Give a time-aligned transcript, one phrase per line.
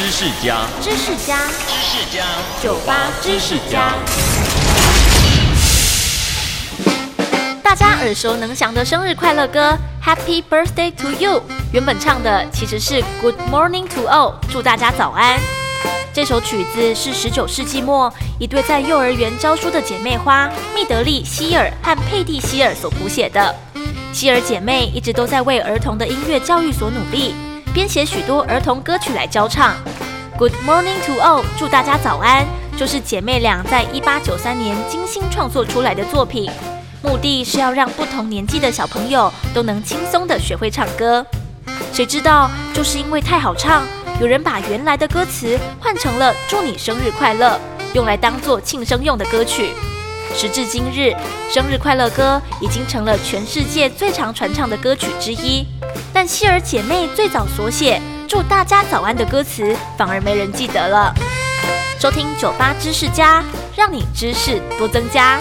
[0.00, 1.36] 知识家，知识家，
[1.68, 2.24] 知识家，
[2.62, 3.92] 酒吧知识家。
[7.62, 11.40] 大家耳熟能详的生日快乐歌《Happy Birthday to You》，
[11.70, 15.38] 原本唱的其实是 Good Morning to All，祝大家早安。
[16.14, 23.54] 这首曲子是十九世纪末一对在幼儿园教书的姐妹花密德利·希尔和佩蒂·希尔所谱写的。
[24.14, 27.34] 希尔姐妹一直都在为儿童的音乐教育所努力，
[27.72, 29.76] 编写许多儿童歌曲来教唱。
[30.36, 32.44] Good morning to all，祝大家早安，
[32.76, 36.50] 就是姐妹俩在一八九三年精心创作出来的作品，
[37.00, 41.24] 目的是要让不同年纪的小朋友都能轻松的学会唱歌。
[41.92, 43.84] 谁知道，就是因为太好唱，
[44.20, 47.56] 有人把原来的歌词换成了“祝你生日快乐”，
[47.94, 49.70] 用来当做庆生用的歌曲。
[50.34, 51.14] 时至今日，
[51.48, 55.64] 生日快乐歌已经成了全世界最常传唱的歌曲之一。
[56.22, 61.14] 但希尔姐妹最早所写“祝大家早安”的歌词，反而没人记得了。
[61.98, 63.42] 收听酒吧知识家，
[63.74, 65.40] 让你知识多增加。